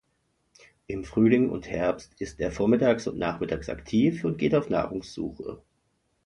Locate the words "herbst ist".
1.69-2.39